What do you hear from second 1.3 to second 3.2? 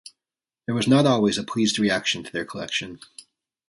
a pleased reaction to their collection.